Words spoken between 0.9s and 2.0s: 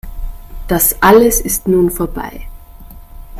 alles ist nun